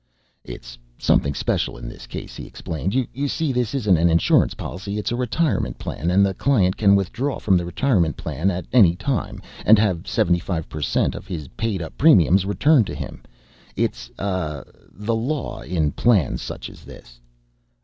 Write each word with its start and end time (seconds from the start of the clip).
"It's 0.43 0.79
something 0.97 1.35
special 1.35 1.77
in 1.77 1.87
this 1.87 2.07
case," 2.07 2.35
he 2.35 2.47
explained. 2.47 2.95
"You 3.13 3.27
see, 3.27 3.51
this 3.53 3.75
isn't 3.75 3.97
an 3.97 4.09
insurance 4.09 4.55
policy, 4.55 4.97
it's 4.97 5.11
a 5.11 5.15
retirement 5.15 5.77
plan, 5.77 6.09
and 6.09 6.25
the 6.25 6.33
client 6.33 6.75
can 6.75 6.95
withdraw 6.95 7.37
from 7.37 7.55
the 7.55 7.65
retirement 7.67 8.17
plan 8.17 8.49
at 8.49 8.65
any 8.73 8.95
time, 8.95 9.43
and 9.63 9.77
have 9.77 10.07
seventy 10.07 10.39
five 10.39 10.67
per 10.67 10.81
cent 10.81 11.13
of 11.13 11.27
his 11.27 11.49
paid 11.49 11.83
up 11.83 11.95
premiums 11.99 12.47
returned 12.47 12.87
to 12.87 12.95
him. 12.95 13.21
It's, 13.75 14.09
uh, 14.17 14.63
the 14.91 15.13
law 15.15 15.61
in 15.61 15.91
plans 15.91 16.41
such 16.41 16.67
as 16.67 16.83
this." 16.83 17.21